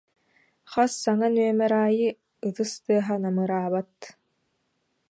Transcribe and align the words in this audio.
Хас 0.71 0.91
саҥа 1.03 1.27
нүөмэр 1.35 1.73
аайы 1.83 2.09
ытыс 2.47 2.71
тыаһа 2.83 3.15
намыраабат 3.23 3.93